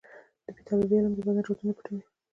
[0.45, 2.01] د پیتالوژي علم د بدن رازونه پټوي.